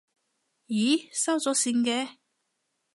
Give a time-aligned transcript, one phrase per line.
[0.65, 2.15] 咦，收咗線嘅？